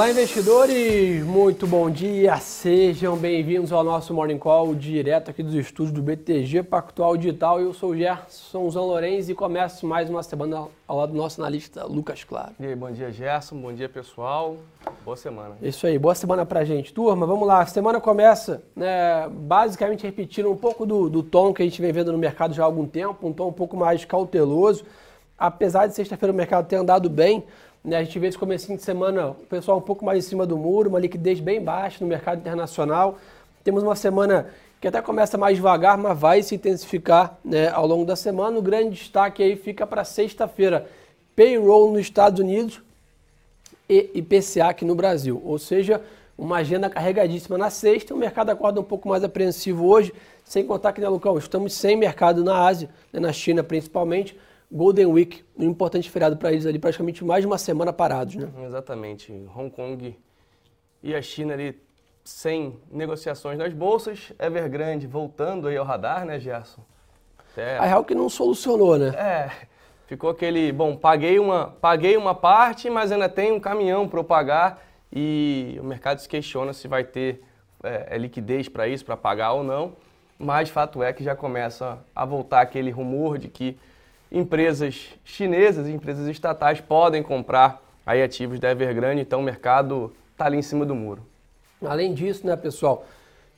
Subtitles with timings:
[0.00, 1.22] Olá, investidores!
[1.26, 2.34] Muito bom dia!
[2.38, 7.60] Sejam bem-vindos ao nosso Morning Call direto aqui dos estúdios do BTG Pactual Digital.
[7.60, 11.84] Eu sou o Gerson Zanlorenz e começo mais uma semana ao lado do nosso analista
[11.84, 12.52] Lucas Claro.
[12.58, 13.56] E aí, bom dia, Gerson.
[13.56, 14.56] Bom dia, pessoal.
[15.04, 15.56] Boa semana.
[15.60, 16.94] Isso aí, boa semana pra gente.
[16.94, 17.60] Turma, vamos lá.
[17.60, 21.92] A semana começa né, basicamente repetindo um pouco do, do tom que a gente vem
[21.92, 24.82] vendo no mercado já há algum tempo, um tom um pouco mais cauteloso.
[25.36, 27.44] Apesar de sexta-feira o mercado ter andado bem,
[27.84, 27.96] né?
[27.96, 30.56] A gente vê esse começo de semana o pessoal um pouco mais em cima do
[30.56, 33.18] muro, uma liquidez bem baixa no mercado internacional.
[33.64, 34.48] Temos uma semana
[34.80, 38.58] que até começa mais devagar, mas vai se intensificar né, ao longo da semana.
[38.58, 40.86] O grande destaque aí fica para sexta-feira.
[41.36, 42.80] Payroll nos Estados Unidos
[43.88, 45.40] e IPCA aqui no Brasil.
[45.44, 46.02] Ou seja,
[46.36, 48.14] uma agenda carregadíssima na sexta.
[48.14, 50.12] O mercado acorda um pouco mais apreensivo hoje,
[50.44, 54.36] sem contar que, né, Lucão, estamos sem mercado na Ásia, né, na China principalmente.
[54.70, 58.48] Golden Week, um importante feriado para eles ali, praticamente mais de uma semana parados, né?
[58.64, 59.32] Exatamente.
[59.54, 60.16] Hong Kong
[61.02, 61.80] e a China ali
[62.22, 66.82] sem negociações nas bolsas, Evergrande voltando aí ao radar, né, Gerson?
[67.56, 67.78] É.
[67.78, 69.08] A real que não solucionou, né?
[69.08, 69.50] É,
[70.06, 74.24] ficou aquele, bom, paguei uma, paguei uma parte, mas ainda tem um caminhão para eu
[74.24, 77.42] pagar e o mercado se questiona se vai ter
[77.82, 79.94] é, é liquidez para isso, para pagar ou não,
[80.38, 83.76] mas fato é que já começa a voltar aquele rumor de que
[84.30, 90.46] empresas chinesas e empresas estatais podem comprar aí ativos da Evergrande, então o mercado está
[90.46, 91.22] ali em cima do muro.
[91.84, 93.06] Além disso, né, pessoal,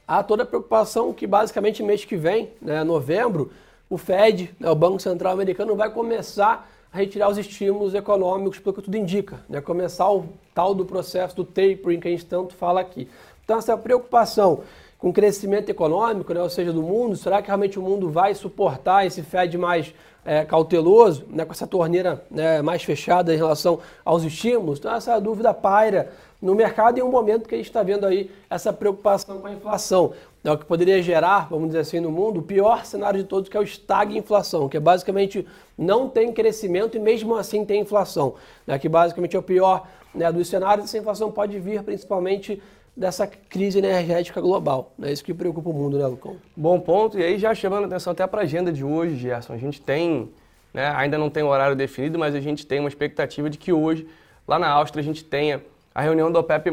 [0.07, 3.53] há toda a preocupação que basicamente mês que vem, né, novembro,
[3.89, 8.75] o Fed, né, o Banco Central Americano, vai começar a retirar os estímulos econômicos, pelo
[8.75, 12.55] que tudo indica, né, começar o tal do processo do tapering que a gente tanto
[12.55, 13.09] fala aqui.
[13.45, 14.63] Então essa preocupação
[15.03, 19.05] com crescimento econômico, né, ou seja, do mundo, será que realmente o mundo vai suportar
[19.05, 19.93] esse Fed mais
[20.25, 24.79] é, cauteloso, né, com essa torneira né, mais fechada em relação aos estímulos.
[24.79, 28.31] Então, essa dúvida paira no mercado em um momento que a gente está vendo aí
[28.49, 30.13] essa preocupação com a inflação.
[30.45, 33.49] É o que poderia gerar, vamos dizer assim, no mundo, o pior cenário de todos,
[33.49, 35.45] que é o estagflação, que é basicamente
[35.77, 38.35] não tem crescimento e mesmo assim tem inflação.
[38.65, 39.85] Né, que basicamente é o pior
[40.15, 40.85] né, dos cenários.
[40.85, 42.63] Essa inflação pode vir principalmente
[42.97, 44.93] dessa crise energética global.
[45.03, 46.37] É isso que preocupa o mundo, né, Lucão?
[46.57, 47.19] Bom ponto.
[47.19, 49.55] E aí já chamando atenção até para a agenda de hoje, Gerson.
[49.55, 50.31] A gente tem,
[50.73, 53.73] né, ainda não tem o horário definido, mas a gente tem uma expectativa de que
[53.73, 54.07] hoje,
[54.47, 55.63] lá na Áustria, a gente tenha
[55.95, 56.71] a reunião do OPEP+.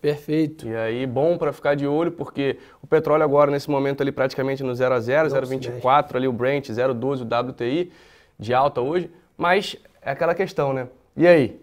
[0.00, 0.68] Perfeito.
[0.68, 4.62] E aí, bom para ficar de olho, porque o petróleo agora, nesse momento, ali praticamente
[4.62, 7.92] no 0 a 0 0,24 ali o Brent, 0,12 o WTI,
[8.38, 9.10] de alta hoje.
[9.36, 10.88] Mas é aquela questão, né?
[11.16, 11.60] E aí?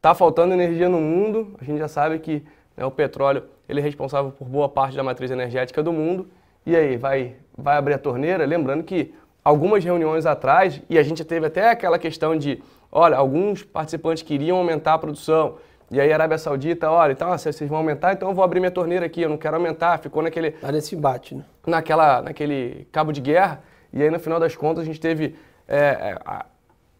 [0.00, 2.42] Tá faltando energia no mundo, a gente já sabe que?
[2.84, 6.28] O petróleo ele é responsável por boa parte da matriz energética do mundo.
[6.66, 8.44] E aí, vai, vai abrir a torneira?
[8.44, 9.14] Lembrando que
[9.44, 14.58] algumas reuniões atrás, e a gente teve até aquela questão de, olha, alguns participantes queriam
[14.58, 15.56] aumentar a produção,
[15.90, 18.70] e aí a Arábia Saudita, olha, então, vocês vão aumentar, então eu vou abrir minha
[18.70, 20.52] torneira aqui, eu não quero aumentar, ficou naquele...
[20.52, 21.44] Tá nesse embate, né?
[21.66, 23.60] Naquela, naquele cabo de guerra,
[23.92, 25.34] e aí no final das contas a gente teve
[25.66, 26.46] é, a,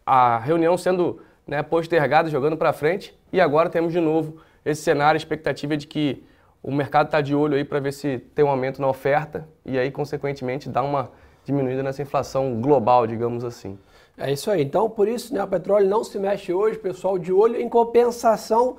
[0.04, 5.16] a, reunião sendo né, postergada, jogando para frente, e agora temos de novo esse cenário,
[5.16, 6.22] a expectativa é de que
[6.62, 9.78] o mercado está de olho aí para ver se tem um aumento na oferta e
[9.78, 11.10] aí, consequentemente, dá uma
[11.44, 13.78] diminuída nessa inflação global, digamos assim.
[14.18, 14.62] É isso aí.
[14.62, 17.58] Então, por isso, né, o petróleo não se mexe hoje, pessoal de olho.
[17.58, 18.76] Em compensação,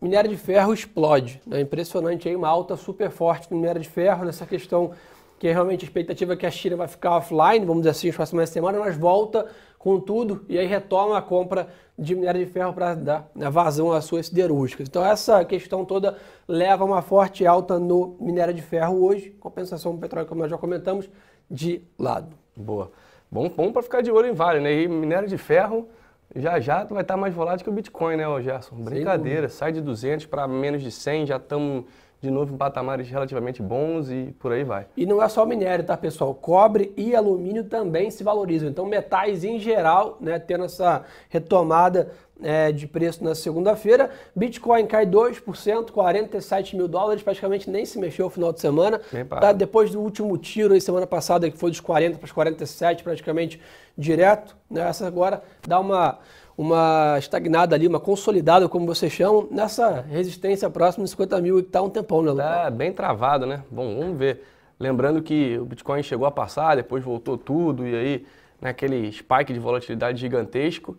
[0.00, 1.40] minério de ferro explode.
[1.50, 4.92] É impressionante aí, uma alta super forte no minério de ferro, nessa questão
[5.38, 8.06] que é realmente a expectativa é que a China vai ficar offline, vamos dizer assim,
[8.06, 9.46] nas próximas semanas, mas volta
[9.84, 14.06] com tudo e aí retoma a compra de minério de ferro para dar vazão às
[14.06, 14.88] suas siderúrgicas.
[14.88, 16.16] Então essa questão toda
[16.48, 20.50] leva a uma forte alta no minério de ferro hoje, compensação do petróleo, como nós
[20.50, 21.06] já comentamos,
[21.50, 22.34] de lado.
[22.56, 22.90] Boa.
[23.30, 24.72] Bom, bom para ficar de olho em Vale, né?
[24.72, 25.86] E minério de ferro
[26.34, 28.76] já já vai estar mais volátil que o Bitcoin, né, Gerson?
[28.76, 31.84] Brincadeira, sai de 200 para menos de 100, já estamos
[32.24, 34.86] de novo em patamares relativamente bons e por aí vai.
[34.96, 36.34] E não é só minério, tá, pessoal?
[36.34, 38.68] Cobre e alumínio também se valorizam.
[38.68, 42.10] Então, metais em geral, né, tendo essa retomada
[42.42, 44.10] é, de preço na segunda-feira.
[44.34, 49.00] Bitcoin cai 2%, 47 mil dólares, praticamente nem se mexeu no final de semana.
[49.40, 53.04] Tá, depois do último tiro aí, semana passada, que foi dos 40 para os 47,
[53.04, 53.60] praticamente
[53.96, 54.56] direto.
[54.70, 56.18] Né, essa agora dá uma
[56.56, 61.68] uma estagnada ali, uma consolidada, como vocês chamam, nessa resistência próxima de 50 mil que
[61.68, 62.66] está um tempão, né, Lucas?
[62.66, 63.62] É, bem travado, né?
[63.70, 64.44] Bom, vamos ver.
[64.78, 68.26] Lembrando que o Bitcoin chegou a passar, depois voltou tudo, e aí
[68.60, 70.96] naquele né, spike de volatilidade gigantesco,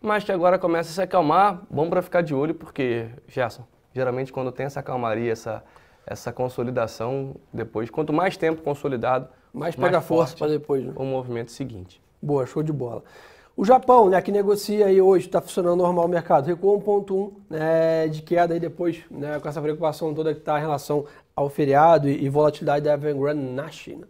[0.00, 1.62] mas que agora começa a se acalmar.
[1.70, 5.64] Bom para ficar de olho, porque, Gerson, geralmente quando tem essa calmaria, essa,
[6.06, 10.84] essa consolidação, depois, quanto mais tempo consolidado, mais pega mais força para depois.
[10.84, 10.92] Né?
[10.96, 12.00] O movimento seguinte.
[12.20, 13.02] Boa, show de bola.
[13.58, 18.06] O Japão, né, que negocia aí hoje, está funcionando normal o mercado, recuou 1,1 né,
[18.06, 22.08] de queda aí depois, né, com essa preocupação toda que está em relação ao feriado
[22.08, 24.06] e, e volatilidade da Evergrande na China.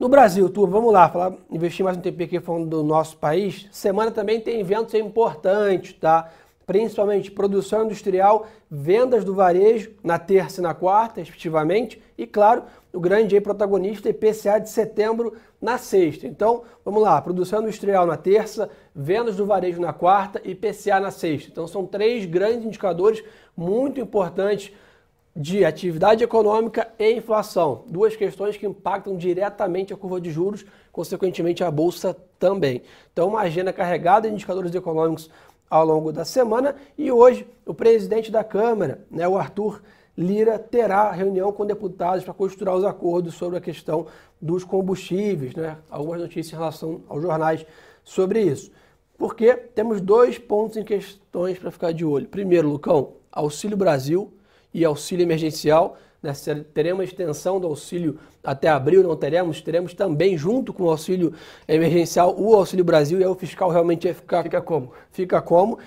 [0.00, 3.68] No Brasil, tu, vamos lá, falar, investir mais um tempo aqui falando do nosso país.
[3.70, 6.30] Semana também tem eventos importantes, tá?
[6.72, 12.98] Principalmente produção industrial, vendas do varejo na terça e na quarta, respectivamente, e claro, o
[12.98, 16.26] grande protagonista IPCA de setembro na sexta.
[16.26, 21.10] Então, vamos lá, produção industrial na terça, vendas do varejo na quarta e IPCA na
[21.10, 21.50] sexta.
[21.50, 23.22] Então, são três grandes indicadores
[23.54, 24.72] muito importantes
[25.36, 27.84] de atividade econômica e inflação.
[27.86, 32.82] Duas questões que impactam diretamente a curva de juros, consequentemente a bolsa também.
[33.12, 35.28] Então, uma agenda carregada de indicadores econômicos
[35.72, 39.80] ao longo da semana e hoje o presidente da Câmara, né, o Arthur
[40.14, 44.06] Lira terá reunião com deputados para costurar os acordos sobre a questão
[44.38, 45.78] dos combustíveis, né?
[45.90, 47.64] Algumas notícias em relação aos jornais
[48.04, 48.70] sobre isso.
[49.16, 52.28] Porque temos dois pontos em questões para ficar de olho.
[52.28, 54.30] Primeiro, Lucão, Auxílio Brasil
[54.74, 55.96] e auxílio emergencial.
[56.22, 56.32] Né?
[56.72, 59.60] Teremos extensão do auxílio até abril, não teremos?
[59.60, 61.34] Teremos também, junto com o auxílio
[61.66, 64.42] emergencial, o Auxílio Brasil e aí o fiscal realmente vai ficar.
[64.42, 64.92] Fica como?
[65.10, 65.78] Fica como.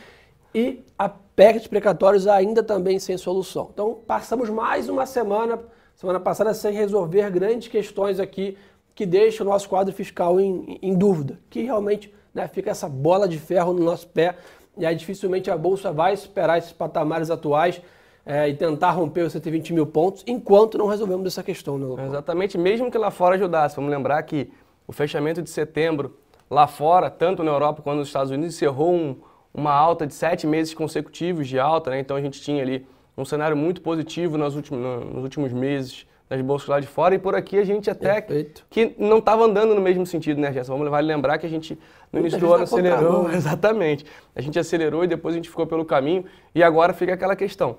[0.54, 3.70] E a PEC de precatórios ainda também sem solução.
[3.74, 5.60] Então, passamos mais uma semana,
[5.96, 8.58] semana passada, sem resolver grandes questões aqui
[8.94, 13.28] que deixam o nosso quadro fiscal em, em dúvida, que realmente né, fica essa bola
[13.28, 14.36] de ferro no nosso pé
[14.78, 17.82] e aí dificilmente a Bolsa vai superar esses patamares atuais
[18.25, 21.77] é, e tentar romper os 120 mil pontos enquanto não resolvemos essa questão.
[21.77, 23.75] Né, Exatamente, mesmo que lá fora ajudasse.
[23.75, 24.51] Vamos lembrar que
[24.88, 26.18] o fechamento de setembro
[26.50, 29.16] lá fora, tanto na Europa quanto nos Estados Unidos, encerrou um,
[29.54, 32.00] uma alta de sete meses consecutivos de alta, né?
[32.00, 32.86] então a gente tinha ali
[33.18, 37.19] um cenário muito positivo nos últimos, nos últimos meses nas bolsas lá de fora e
[37.19, 38.66] por aqui a gente até Perfeito.
[38.69, 40.74] que não estava andando no mesmo sentido, né, Gerson?
[40.74, 41.77] Vamos vale lembrar que a gente
[42.12, 44.06] no início do ano acelerou, exatamente.
[44.36, 47.77] A gente acelerou e depois a gente ficou pelo caminho e agora fica aquela questão.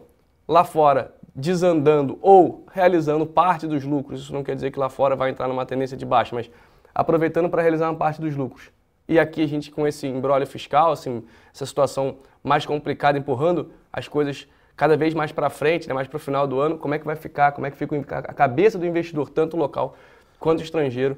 [0.48, 5.14] Lá fora desandando ou realizando parte dos lucros, isso não quer dizer que lá fora
[5.14, 6.50] vai entrar numa tendência de baixa, mas
[6.94, 8.70] aproveitando para realizar uma parte dos lucros.
[9.08, 11.22] E aqui a gente com esse embrólio fiscal, assim,
[11.54, 16.16] essa situação mais complicada, empurrando as coisas cada vez mais para frente, né, mais para
[16.16, 18.78] o final do ano, como é que vai ficar, como é que fica a cabeça
[18.78, 19.94] do investidor, tanto local
[20.38, 21.16] quanto estrangeiro,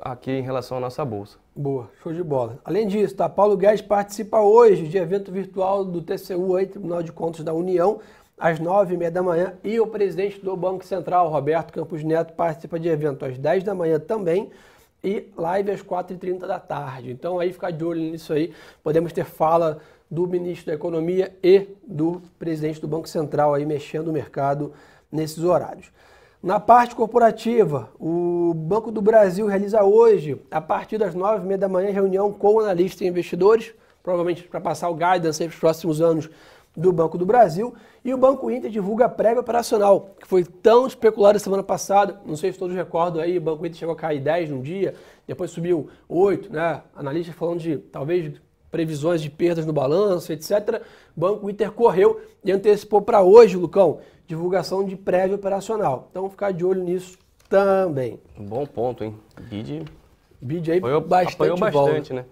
[0.00, 1.38] aqui em relação à nossa bolsa.
[1.54, 2.58] Boa, show de bola.
[2.64, 7.12] Além disso, tá, Paulo Guedes participa hoje de evento virtual do TCU, aí, Tribunal de
[7.12, 8.00] Contas da União,
[8.38, 12.34] às nove e meia da manhã, e o presidente do Banco Central, Roberto Campos Neto,
[12.34, 14.50] participa de evento às dez da manhã também,
[15.02, 17.10] e live às 4h30 da tarde.
[17.10, 18.52] Então aí ficar de olho nisso aí.
[18.82, 19.78] Podemos ter fala
[20.10, 24.72] do ministro da Economia e do presidente do Banco Central aí mexendo o mercado
[25.10, 25.90] nesses horários.
[26.42, 31.90] Na parte corporativa, o Banco do Brasil realiza hoje, a partir das 9h30 da manhã,
[31.90, 36.30] reunião com analistas e investidores, provavelmente para passar o guidance para os próximos anos
[36.78, 37.74] do Banco do Brasil.
[38.04, 42.20] E o Banco Inter divulga a prévia operacional, que foi tão especulada semana passada.
[42.24, 44.94] Não sei se todos recordam aí, o Banco Inter chegou a cair 10 num dia,
[45.26, 46.82] depois subiu 8, né?
[46.94, 48.32] Analistas falando de talvez
[48.70, 50.82] previsões de perdas no balanço, etc.
[51.16, 56.06] O Banco Inter correu e antecipou para hoje, Lucão, divulgação de prévia operacional.
[56.10, 58.20] Então, ficar de olho nisso também.
[58.38, 59.14] Bom ponto, hein?
[59.40, 59.84] BID.
[60.40, 62.24] BID aí apoiou, bastante, apoiou bastante né?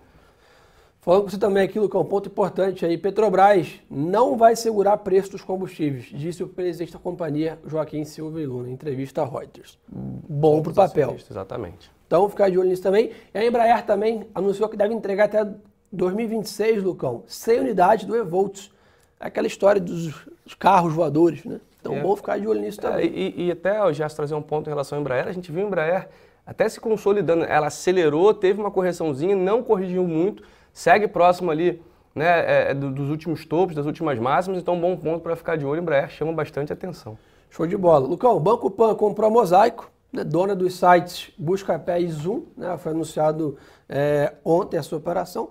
[1.07, 2.99] Falando com você também aqui, Lucão, um ponto importante aí.
[2.99, 8.45] Petrobras não vai segurar preço dos combustíveis, disse o presidente da companhia, Joaquim Silva e
[8.45, 9.79] Luna, em entrevista a Reuters.
[9.89, 11.17] Bom para o papel.
[11.31, 11.93] Exatamente.
[12.09, 13.13] Então, ficar de olho nisso também.
[13.33, 15.49] E a Embraer também anunciou que deve entregar até
[15.93, 18.73] 2026, Lucão, 100 unidades do Evolts.
[19.21, 20.13] É aquela história dos
[20.59, 21.61] carros voadores, né?
[21.81, 22.03] Então, é.
[22.03, 23.07] bom ficar de olho nisso é, também.
[23.07, 25.63] É, e, e, até, já trazer um ponto em relação à Embraer, a gente viu
[25.63, 26.09] a Embraer
[26.45, 27.45] até se consolidando.
[27.45, 30.43] Ela acelerou, teve uma correçãozinha, não corrigiu muito,
[30.77, 31.83] segue próximo ali
[32.15, 35.65] né, é, é dos últimos topos, das últimas máximas, então bom ponto para ficar de
[35.65, 35.81] olho.
[35.81, 37.17] Embraer chama bastante atenção.
[37.49, 38.07] Show de bola.
[38.07, 42.93] Lucão, Banco Pan comprou a Mosaico, né, dona dos sites Buscapé e Zoom, né, foi
[42.93, 43.57] anunciado
[43.89, 45.49] é, ontem essa operação.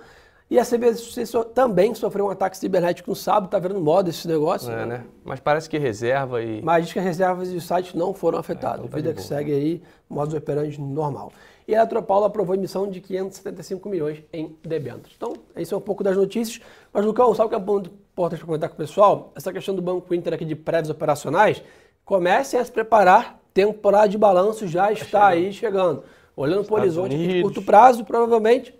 [0.47, 1.23] E a CBC
[1.55, 4.71] também sofreu um ataque cibernético no sábado, tá vendo moda esse negócio.
[4.71, 4.85] É, né?
[4.85, 5.03] né?
[5.23, 6.61] Mas parece que reserva e.
[6.61, 8.81] Mas diz que reservas e os sites não foram afetados.
[8.81, 11.31] É, então tá Vida que segue aí, modo operandi normal.
[11.67, 15.15] E a Eletropaulo aprovou a emissão de 575 milhões em debêntures.
[15.17, 16.61] Então, esse é um pouco das notícias.
[16.93, 19.31] Mas, Lucão, sabe o que é muito importante para comentar com o pessoal?
[19.35, 21.63] Essa questão do Banco Inter aqui de prédios operacionais,
[22.03, 26.03] comecem a se preparar, temporada de balanço já está tá aí chegando.
[26.35, 28.77] Olhando para o horizonte de curto prazo, provavelmente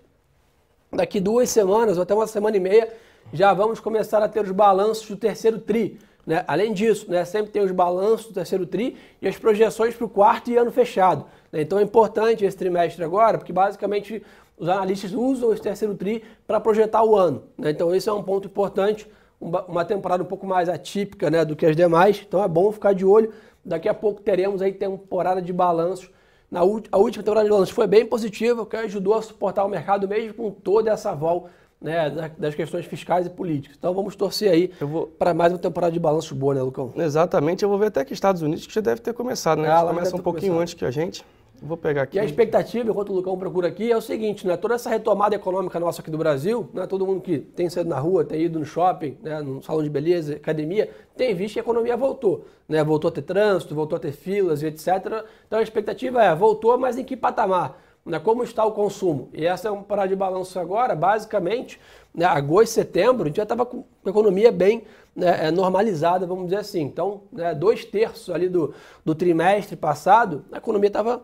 [0.96, 2.88] daqui duas semanas ou até uma semana e meia,
[3.32, 5.98] já vamos começar a ter os balanços do terceiro TRI.
[6.26, 6.44] Né?
[6.48, 10.08] Além disso, né, sempre tem os balanços do terceiro TRI e as projeções para o
[10.08, 11.24] quarto e ano fechado.
[11.52, 11.60] Né?
[11.60, 14.22] Então é importante esse trimestre agora, porque basicamente
[14.58, 17.44] os analistas usam esse terceiro TRI para projetar o ano.
[17.58, 17.70] Né?
[17.70, 19.06] Então, esse é um ponto importante,
[19.38, 22.94] uma temporada um pouco mais atípica né, do que as demais, então é bom ficar
[22.94, 23.32] de olho.
[23.62, 26.10] Daqui a pouco teremos aí temporada de balanços.
[26.50, 30.06] Na a última temporada de balanços foi bem positiva, que ajudou a suportar o mercado
[30.06, 31.48] mesmo com toda essa vol
[31.80, 33.76] né, das questões fiscais e políticas.
[33.78, 35.06] Então vamos torcer aí vou...
[35.06, 36.92] para mais uma temporada de balanços boa, né, Lucão?
[36.96, 37.62] Exatamente.
[37.62, 39.70] Eu vou ver até que Estados Unidos que já deve ter começado, né?
[39.70, 40.62] Ah, começa um pouquinho começado.
[40.62, 41.24] antes que a gente.
[41.62, 42.16] Vou pegar aqui.
[42.16, 44.56] E a expectativa, enquanto o Lucão procura aqui, é o seguinte, né?
[44.56, 46.86] Toda essa retomada econômica nossa aqui do Brasil, né?
[46.86, 49.40] Todo mundo que tem saído na rua, tem ido no shopping, né?
[49.40, 52.84] no salão de beleza, academia, tem visto que a economia voltou, né?
[52.84, 55.24] Voltou a ter trânsito, voltou a ter filas e etc.
[55.46, 57.80] Então a expectativa é, voltou, mas em que patamar?
[58.04, 58.20] Né?
[58.20, 59.30] Como está o consumo?
[59.32, 61.80] E essa é uma parada de balanço agora, basicamente,
[62.14, 62.24] né?
[62.24, 64.84] agosto e setembro, a gente já estava com a economia bem
[65.14, 66.82] né, é, normalizada, vamos dizer assim.
[66.82, 71.22] Então, né, dois terços ali do, do trimestre passado, a economia estava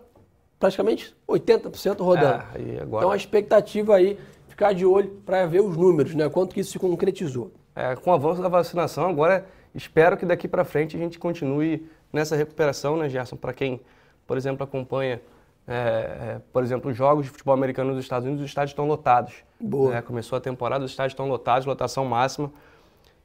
[0.63, 2.45] praticamente 80% rodando.
[2.55, 3.03] É, agora...
[3.03, 4.17] Então a expectativa aí,
[4.47, 6.29] ficar de olho para ver os números, né?
[6.29, 7.51] Quanto que isso se concretizou.
[7.75, 11.85] É, com o avanço da vacinação, agora espero que daqui para frente a gente continue
[12.13, 13.35] nessa recuperação, né, Gerson?
[13.35, 13.81] Para quem,
[14.25, 15.21] por exemplo, acompanha,
[15.67, 18.87] é, é, por exemplo, os jogos de futebol americano nos Estados Unidos, os estádios estão
[18.87, 19.35] lotados.
[19.59, 19.95] Boa.
[19.95, 20.03] Né?
[20.03, 22.53] Começou a temporada, os estádios estão lotados, lotação máxima.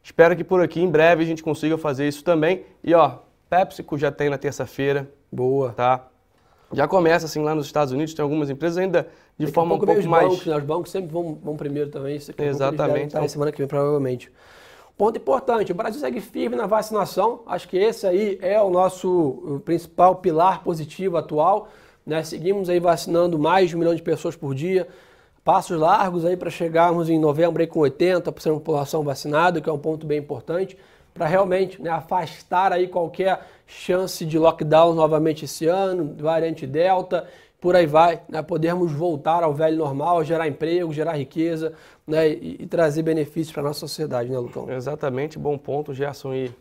[0.02, 2.66] Espero que por aqui, em breve, a gente consiga fazer isso também.
[2.84, 5.08] E, ó, PepsiCo já tem na terça-feira.
[5.32, 5.74] Boa.
[5.74, 6.08] Tá?
[6.74, 9.08] Já começa assim lá nos Estados Unidos, tem algumas empresas ainda
[9.38, 10.30] de Daqui forma um pouco, mais.
[10.30, 10.58] Bancos, né?
[10.58, 12.18] Os bancos sempre vão, vão primeiro também.
[12.38, 13.08] Exatamente.
[13.08, 14.32] Estar semana que vem, provavelmente.
[14.98, 17.42] Ponto importante: o Brasil segue firme na vacinação.
[17.46, 21.70] Acho que esse aí é o nosso principal pilar positivo atual.
[22.06, 22.24] Né?
[22.24, 24.88] Seguimos aí vacinando mais de um milhão de pessoas por dia.
[25.44, 29.72] Passos largos aí para chegarmos em novembro aí com 80% da população vacinada, que é
[29.72, 30.78] um ponto bem importante
[31.18, 37.28] para realmente né, afastar aí qualquer chance de lockdown novamente esse ano, variante Delta,
[37.60, 41.74] por aí vai, né, podermos voltar ao velho normal, gerar emprego, gerar riqueza
[42.06, 44.72] né, e, e trazer benefícios para a nossa sociedade, né, Lucão?
[44.72, 46.34] Exatamente, bom ponto, Gerson.
[46.34, 46.52] E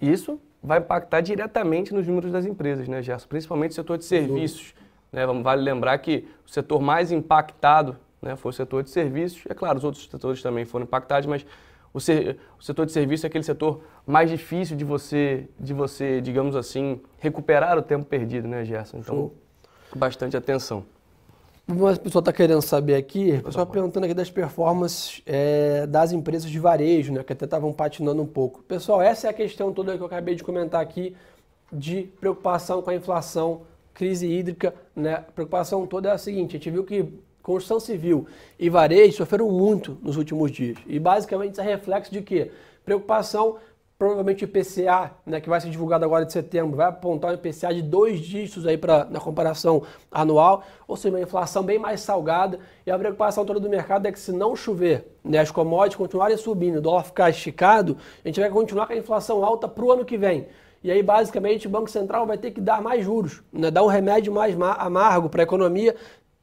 [0.00, 3.28] isso vai impactar diretamente nos números das empresas, né, Gerson?
[3.28, 4.74] Principalmente o setor de serviços.
[5.12, 5.26] Né?
[5.26, 9.42] Vale lembrar que o setor mais impactado né, foi o setor de serviços.
[9.48, 11.44] É claro, os outros setores também foram impactados, mas
[11.92, 16.20] o, ser, o, setor de serviço é aquele setor mais difícil de você, de você,
[16.20, 18.98] digamos assim, recuperar o tempo perdido, né, Gerson?
[18.98, 19.34] Então, Show.
[19.94, 20.84] bastante atenção.
[21.68, 26.50] O pessoal está querendo saber aqui, o pessoal perguntando aqui das performances é, das empresas
[26.50, 28.62] de varejo, né, que até estavam patinando um pouco.
[28.64, 31.14] Pessoal, essa é a questão toda que eu acabei de comentar aqui,
[31.72, 33.62] de preocupação com a inflação,
[33.94, 34.74] crise hídrica.
[34.96, 35.14] Né?
[35.14, 37.12] A preocupação toda é a seguinte, a gente viu que
[37.50, 38.26] construção civil
[38.58, 40.78] e varejo sofreram muito nos últimos dias.
[40.86, 42.52] E basicamente isso é reflexo de quê?
[42.84, 43.56] Preocupação,
[43.98, 47.74] provavelmente o IPCA, né, que vai ser divulgado agora de setembro, vai apontar um IPCA
[47.74, 52.60] de dois dígitos aí pra, na comparação anual, ou seja, uma inflação bem mais salgada.
[52.86, 56.36] E a preocupação toda do mercado é que se não chover, né, as commodities continuarem
[56.36, 59.90] subindo, o dólar ficar esticado, a gente vai continuar com a inflação alta para o
[59.90, 60.46] ano que vem.
[60.82, 63.70] E aí, basicamente, o Banco Central vai ter que dar mais juros, né?
[63.70, 65.94] dar um remédio mais amargo para a economia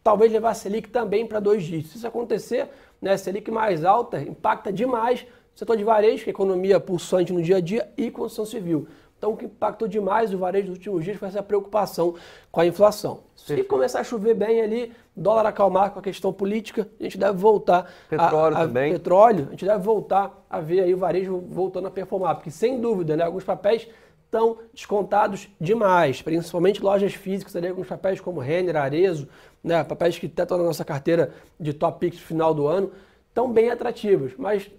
[0.08, 1.92] talvez levar a Selic também para dois dígitos.
[1.92, 2.70] Se isso acontecer,
[3.02, 6.80] né, a Selic mais alta impacta demais o setor de varejo, que é a economia
[6.80, 8.88] pulsante no dia a dia, e construção civil.
[9.18, 12.16] Então, o que impactou demais o varejo nos últimos dias foi essa preocupação
[12.50, 13.24] com a inflação.
[13.36, 17.38] Se começar a chover bem ali, dólar acalmar com a questão política, a gente deve
[17.38, 18.94] voltar petróleo a, a também.
[18.94, 22.80] petróleo, a gente deve voltar a ver aí o varejo voltando a performar, porque sem
[22.80, 23.90] dúvida, né, alguns papéis
[24.28, 29.28] estão descontados demais, principalmente lojas físicas, ali, alguns papéis como Renner, Arezo,
[29.64, 32.92] né, papéis que estão na nossa carteira de top picks final do ano,
[33.30, 34.70] estão bem atrativos, mas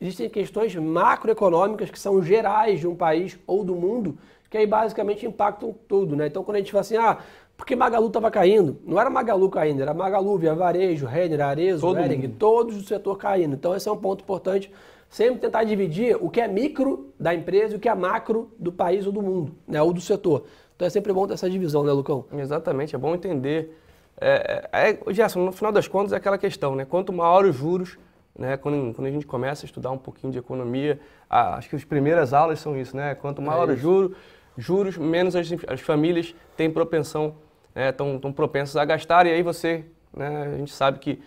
[0.00, 4.16] existem questões macroeconômicas que são gerais de um país ou do mundo,
[4.48, 6.16] que aí basicamente impactam tudo.
[6.16, 6.26] Né?
[6.26, 7.18] Então quando a gente fala assim, ah,
[7.56, 11.96] porque Magalu estava caindo, não era Magalu caindo, era Magalu, Via Varejo, Renner, Arezo, Todo
[12.28, 13.54] todos do setor caindo.
[13.54, 14.72] Então esse é um ponto importante
[15.10, 18.70] sempre tentar dividir o que é micro da empresa e o que é macro do
[18.70, 20.44] país ou do mundo, né, ou do setor.
[20.76, 22.24] Então é sempre bom ter essa divisão, né, Lucão?
[22.32, 23.76] Exatamente, é bom entender.
[24.20, 26.84] É, é, é, Gerson, no final das contas é aquela questão, né?
[26.84, 27.98] Quanto maior os juros,
[28.36, 28.56] né?
[28.56, 31.84] Quando, quando a gente começa a estudar um pouquinho de economia, a, acho que as
[31.84, 33.14] primeiras aulas são isso, né?
[33.14, 34.16] Quanto maior é os juros,
[34.56, 37.36] juros, menos as, as famílias têm propensão,
[37.74, 41.22] estão né, propensas a gastar, e aí você, né, a gente sabe que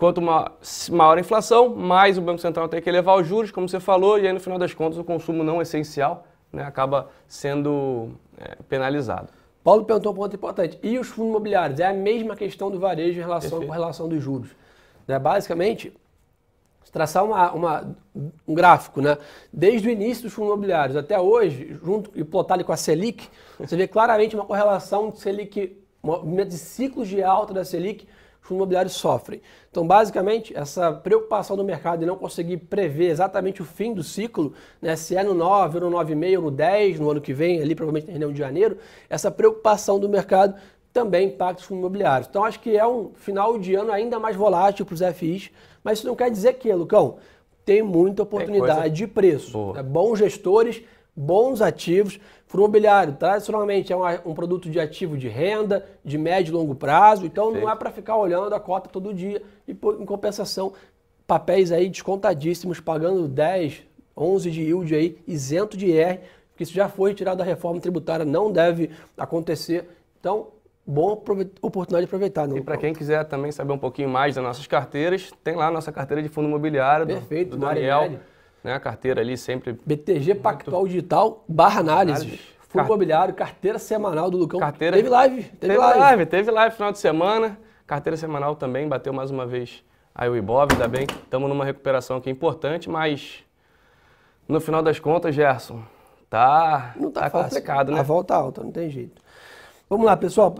[0.00, 3.78] Quanto maior a inflação, mais o Banco Central tem que elevar os juros, como você
[3.78, 8.56] falou, e aí no final das contas o consumo não essencial né, acaba sendo é,
[8.66, 9.28] penalizado.
[9.62, 10.78] Paulo perguntou um ponto importante.
[10.82, 11.80] E os fundos imobiliários?
[11.80, 13.66] É a mesma questão do varejo em relação Perfeito.
[13.66, 14.50] com relação dos juros.
[15.06, 15.18] Né?
[15.18, 15.92] Basicamente,
[16.84, 17.96] se traçar uma, uma,
[18.48, 19.18] um gráfico, né?
[19.52, 23.76] desde o início dos fundos imobiliários até hoje, junto e plotado com a Selic, você
[23.76, 25.76] vê claramente uma correlação de Selic,
[26.48, 28.08] de ciclos de alta da Selic
[28.50, 29.40] fundos imobiliários sofrem.
[29.70, 34.52] Então, basicamente, essa preocupação do mercado de não conseguir prever exatamente o fim do ciclo,
[34.82, 37.62] né, se é no 9, ou no 9,5, ou no 10, no ano que vem,
[37.62, 38.76] ali provavelmente na reunião de janeiro,
[39.08, 40.54] essa preocupação do mercado
[40.92, 42.28] também impacta os fundos imobiliários.
[42.28, 45.50] Então, acho que é um final de ano ainda mais volátil para os FIs,
[45.84, 47.18] mas isso não quer dizer que, Lucão,
[47.64, 49.72] tem muita oportunidade tem de preço.
[49.72, 49.82] Né?
[49.82, 50.82] Bons gestores,
[51.14, 52.18] bons ativos.
[52.46, 56.74] Fundo imobiliário, tradicionalmente, é um, um, produto de ativo de renda, de médio e longo
[56.74, 57.64] prazo, então Perfeito.
[57.64, 60.72] não é para ficar olhando a cota todo dia e, em compensação,
[61.26, 63.84] papéis aí descontadíssimos, pagando 10,
[64.16, 66.20] 11 de yield aí, isento de IR,
[66.56, 69.88] que isso já foi retirado da reforma tributária, não deve acontecer.
[70.18, 70.48] Então,
[70.84, 72.48] boa oportunidade de aproveitar.
[72.48, 72.56] Não?
[72.56, 75.70] E para quem quiser também saber um pouquinho mais das nossas carteiras, tem lá a
[75.70, 78.18] nossa carteira de fundo imobiliário Perfeito, do, do Daniel.
[78.62, 79.78] Né, a carteira ali sempre...
[79.84, 80.42] BTG muito...
[80.42, 82.22] Pactual Digital barra análise.
[82.22, 82.40] análise.
[82.68, 84.60] Fundo imobiliário, carteira semanal do Lucão.
[84.60, 84.96] Carteira...
[84.96, 85.42] Teve live.
[85.42, 85.98] Teve, teve live.
[85.98, 86.26] live.
[86.26, 87.58] Teve live final de semana.
[87.86, 89.82] Carteira semanal também bateu mais uma vez
[90.14, 91.06] aí o Ibov, ainda bem.
[91.24, 93.44] Estamos numa recuperação aqui importante, mas
[94.46, 95.82] no final das contas, Gerson,
[96.28, 98.00] tá, não tá, tá complicado, né?
[98.00, 99.22] A volta alta, não tem jeito.
[99.88, 100.54] Vamos lá, pessoal.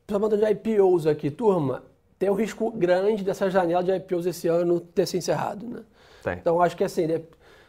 [0.00, 1.84] Estamos de IPOs aqui, turma.
[2.18, 5.82] Tem um risco grande dessa janela de IPOs esse ano ter se encerrado, né?
[6.22, 6.34] Tem.
[6.34, 7.20] Então acho que assim, né,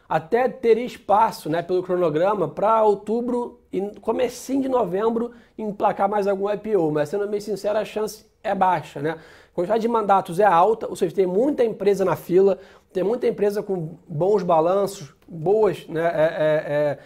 [0.07, 6.51] até teria espaço, né, pelo cronograma, para outubro e comecinho de novembro emplacar mais algum
[6.51, 9.11] IPO, mas sendo bem sincero, a chance é baixa, né?
[9.11, 12.59] A quantidade de mandatos é alta, ou seja, tem muita empresa na fila,
[12.91, 16.99] tem muita empresa com bons balanços, boas, né, é,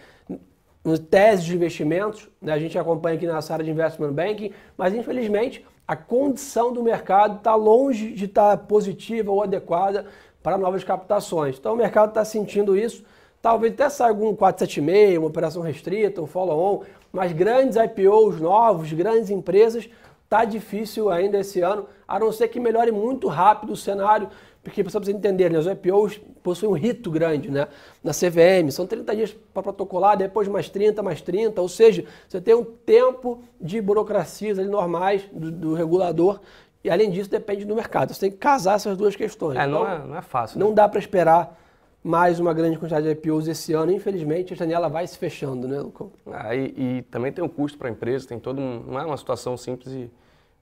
[0.90, 2.52] é, é, teses de investimentos, né?
[2.52, 7.36] a gente acompanha aqui na área de investment banking, mas infelizmente a condição do mercado
[7.36, 10.06] está longe de estar tá positiva ou adequada
[10.42, 11.56] para novas captações.
[11.58, 13.04] Então o mercado está sentindo isso.
[13.40, 19.30] Talvez até saia algum 476, uma operação restrita, um follow-on, mas grandes IPOs novos, grandes
[19.30, 19.88] empresas,
[20.24, 24.28] está difícil ainda esse ano, a não ser que melhore muito rápido o cenário,
[24.62, 27.66] porque vocês entenderem, né, os IPOs possuem um rito grande né?
[28.04, 32.40] na CVM, são 30 dias para protocolar, depois mais 30, mais 30, ou seja, você
[32.40, 36.40] tem um tempo de burocracias normais do, do regulador
[36.82, 38.14] e além disso, depende do mercado.
[38.14, 39.58] Você tem que casar essas duas questões.
[39.58, 40.58] É, então, não, é, não é fácil.
[40.58, 40.74] Não né?
[40.74, 41.58] dá para esperar
[42.02, 43.90] mais uma grande quantidade de IPOs esse ano.
[43.90, 46.12] Infelizmente, a janela vai se fechando, né, Lucão?
[46.30, 49.04] Ah, e, e, também tem um custo para a empresa, tem todo um, não é
[49.04, 50.10] uma situação simples e,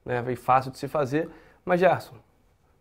[0.03, 1.29] né, e fácil de se fazer.
[1.63, 2.15] Mas, Gerson,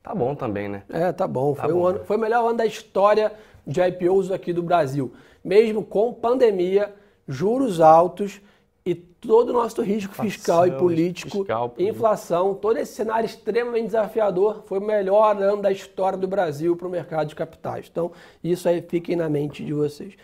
[0.03, 0.83] tá bom também, né?
[0.88, 1.55] É, tá bom.
[1.55, 2.05] Tá foi, bom, um ano, né?
[2.05, 3.33] foi o melhor ano da história
[3.66, 5.12] de IPOs aqui do Brasil.
[5.44, 6.94] Mesmo com pandemia,
[7.29, 8.40] juros altos
[8.87, 14.62] e todo o nosso risco fiscal e político, fiscal, inflação, todo esse cenário extremamente desafiador,
[14.64, 17.88] foi o melhor ano da história do Brasil para o mercado de capitais.
[17.90, 18.12] Então,
[18.44, 20.14] isso aí fiquem na mente de vocês.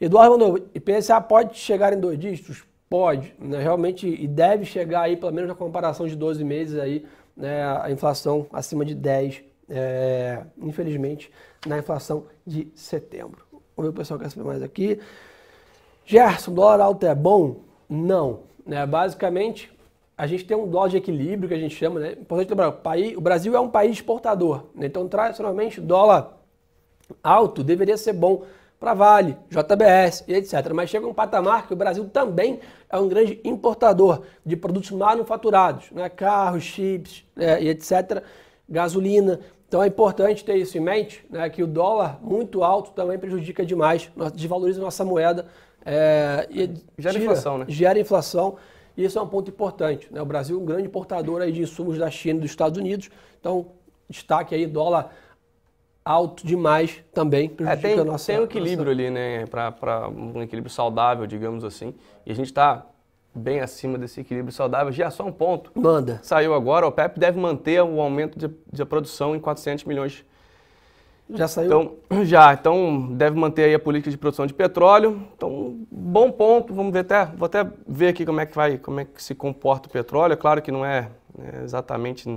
[0.00, 2.62] Eduardo mandou, IPCA pode chegar em dois dígitos?
[2.88, 3.60] Pode, né?
[3.60, 7.04] realmente, e deve chegar aí, pelo menos na comparação de 12 meses aí,
[7.36, 11.28] né, a inflação acima de 10, é, infelizmente,
[11.66, 13.44] na inflação de setembro.
[13.76, 15.00] Vamos ver o pessoal quer saber mais aqui.
[16.04, 17.65] Gerson, dólar alto é bom?
[17.88, 18.40] Não.
[18.64, 18.84] Né?
[18.86, 19.70] Basicamente,
[20.16, 22.12] a gente tem um dólar de equilíbrio que a gente chama, né?
[22.12, 22.80] Importante lembrar,
[23.16, 24.86] o Brasil é um país exportador, né?
[24.86, 26.38] então tradicionalmente dólar
[27.22, 28.44] alto deveria ser bom
[28.80, 30.72] para Vale, JBS e etc.
[30.74, 35.90] Mas chega um patamar que o Brasil também é um grande importador de produtos manufaturados,
[35.90, 36.08] né?
[36.08, 37.62] carros, chips né?
[37.62, 38.22] e etc.,
[38.68, 39.40] gasolina.
[39.68, 41.48] Então é importante ter isso em mente, né?
[41.50, 45.46] que o dólar muito alto também prejudica demais, desvaloriza nossa moeda
[45.86, 46.66] é, e
[46.98, 47.64] gera tira, inflação, né?
[47.68, 48.56] Gera inflação.
[48.96, 50.08] E isso é um ponto importante.
[50.10, 50.20] Né?
[50.20, 53.08] O Brasil é um grande importador aí de insumos da China e dos Estados Unidos.
[53.38, 53.66] Então,
[54.08, 55.12] destaque aí, dólar
[56.04, 58.26] alto demais também prejudica é, tem, a nossa...
[58.26, 59.00] Tem um equilíbrio nossa...
[59.02, 59.46] ali, né?
[59.46, 61.94] Para um equilíbrio saudável, digamos assim.
[62.24, 62.84] E a gente está
[63.34, 64.92] bem acima desse equilíbrio saudável.
[64.92, 65.70] Já só um ponto.
[65.74, 66.18] Manda.
[66.22, 70.24] Saiu agora, o PEP deve manter o aumento de, de produção em 400 milhões
[71.30, 71.66] já saiu?
[71.66, 72.52] Então, já.
[72.52, 75.22] Então, deve manter aí a política de produção de petróleo.
[75.36, 76.72] Então, bom ponto.
[76.74, 79.34] Vamos ver até, vou até ver aqui como é que vai, como é que se
[79.34, 80.32] comporta o petróleo.
[80.32, 82.28] É claro que não é, é exatamente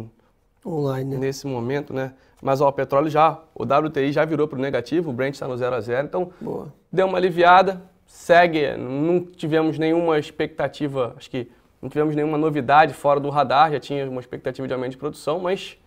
[0.65, 1.17] online né?
[1.17, 2.13] nesse momento, né?
[2.41, 5.47] Mas ó, o petróleo já, o WTI já virou para o negativo, o Brent está
[5.47, 6.73] no 0 a 0, então Boa.
[6.91, 11.49] deu uma aliviada, segue, não tivemos nenhuma expectativa, acho que
[11.82, 15.39] não tivemos nenhuma novidade fora do radar, já tinha uma expectativa de aumento de produção,
[15.39, 15.78] mas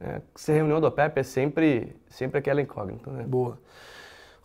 [0.00, 3.10] é, ser reunião do OPEP é sempre, sempre aquela incógnita.
[3.10, 3.24] Né?
[3.24, 3.58] Boa.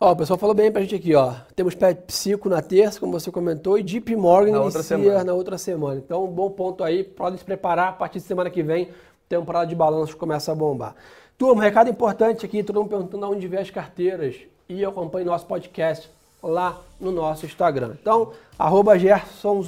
[0.00, 1.34] Ó, o pessoal falou bem pra gente aqui, ó.
[1.54, 1.74] Temos
[2.06, 5.24] Psico na terça, como você comentou, e Deep Morgan na outra semana.
[5.24, 6.02] na outra semana.
[6.04, 7.04] Então, um bom ponto aí.
[7.04, 7.88] Podem se preparar.
[7.90, 8.88] A partir de semana que vem,
[9.28, 10.96] temporada de balanço começa a bombar.
[11.38, 12.62] Turma, recado importante aqui.
[12.64, 14.36] Todo mundo perguntando onde vê as carteiras.
[14.68, 16.10] E acompanhe nosso podcast
[16.42, 17.96] lá no nosso Instagram.
[18.00, 18.94] Então, arroba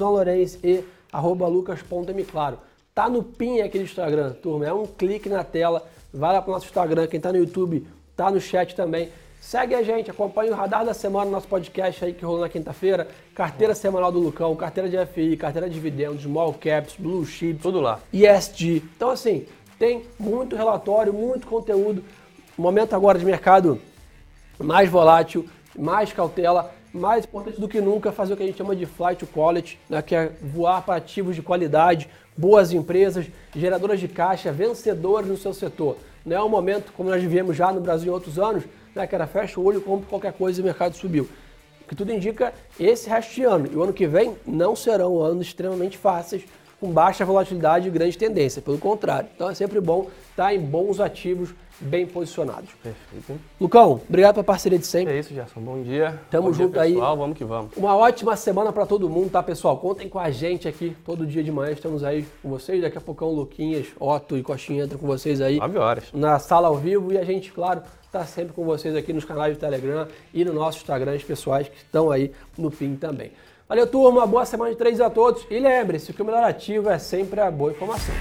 [0.01, 2.59] Lourenço e arroba lucas.mclaro.
[2.97, 4.67] tá no pin aqui do Instagram, turma.
[4.67, 8.31] É um clique na tela, vai lá pro nosso Instagram, quem tá no YouTube, tá
[8.31, 9.11] no chat também.
[9.39, 13.07] Segue a gente, acompanha o Radar da Semana, nosso podcast aí que rolou na quinta-feira.
[13.35, 17.61] Carteira semanal do Lucão, carteira de FI, carteira de dividendos, small caps, blue chips.
[17.63, 18.01] Tudo lá.
[18.15, 18.83] ESG.
[18.97, 19.47] Então, assim,
[19.79, 22.03] tem muito relatório, muito conteúdo.
[22.57, 23.79] Momento agora de mercado
[24.59, 25.47] mais volátil,
[25.79, 29.25] mais cautela, mais importante do que nunca fazer o que a gente chama de flight
[29.25, 34.51] to quality, né, que é voar para ativos de qualidade, boas empresas, geradoras de caixa,
[34.51, 35.97] vencedoras no seu setor.
[36.25, 39.15] Não é um momento, como nós vivemos já no Brasil em outros anos, né, que
[39.15, 41.29] era fecha o olho, compra qualquer coisa e o mercado subiu.
[41.83, 45.21] O que tudo indica, esse resto de ano e o ano que vem não serão
[45.21, 46.43] anos extremamente fáceis,
[46.81, 49.29] com baixa volatilidade e grande tendência, pelo contrário.
[49.35, 52.71] Então é sempre bom estar em bons ativos bem posicionados.
[52.83, 53.41] Perfeito.
[53.61, 55.15] Lucão, obrigado pela parceria de sempre.
[55.15, 55.61] É isso, Gerson.
[55.61, 56.21] Bom dia.
[56.31, 56.93] Tamo Bom junto dia, aí.
[56.93, 57.17] pessoal.
[57.17, 57.77] Vamos que vamos.
[57.77, 59.77] Uma ótima semana para todo mundo, tá, pessoal?
[59.79, 61.73] Contem com a gente aqui todo dia de manhã.
[61.73, 62.81] Estamos aí com vocês.
[62.81, 66.05] Daqui a pouco Luquinhas, Otto e Coxinha entram com vocês aí 9 horas.
[66.13, 67.13] na sala ao vivo.
[67.13, 70.53] E a gente, claro, tá sempre com vocês aqui nos canais do Telegram e no
[70.53, 73.33] nosso Instagram, os pessoais que estão aí no PIN também.
[73.69, 74.25] Valeu, turma.
[74.27, 75.45] Boa semana de três a todos.
[75.51, 78.15] E lembre-se que o melhor ativo é sempre a boa informação.